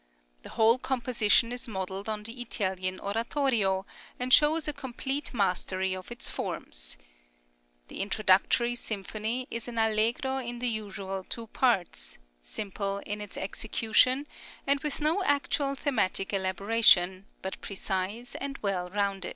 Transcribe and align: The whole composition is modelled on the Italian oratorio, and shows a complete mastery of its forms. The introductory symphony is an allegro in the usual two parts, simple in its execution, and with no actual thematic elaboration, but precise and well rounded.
The 0.41 0.49
whole 0.49 0.79
composition 0.79 1.51
is 1.51 1.67
modelled 1.67 2.09
on 2.09 2.23
the 2.23 2.41
Italian 2.41 2.99
oratorio, 2.99 3.85
and 4.19 4.33
shows 4.33 4.67
a 4.67 4.73
complete 4.73 5.31
mastery 5.31 5.95
of 5.95 6.11
its 6.11 6.27
forms. 6.27 6.97
The 7.87 8.01
introductory 8.01 8.73
symphony 8.73 9.45
is 9.51 9.67
an 9.67 9.77
allegro 9.77 10.37
in 10.39 10.57
the 10.57 10.69
usual 10.69 11.23
two 11.29 11.45
parts, 11.45 12.17
simple 12.39 12.97
in 13.05 13.21
its 13.21 13.37
execution, 13.37 14.25
and 14.65 14.79
with 14.79 15.01
no 15.01 15.21
actual 15.23 15.75
thematic 15.75 16.33
elaboration, 16.33 17.27
but 17.43 17.61
precise 17.61 18.33
and 18.33 18.57
well 18.63 18.89
rounded. 18.89 19.29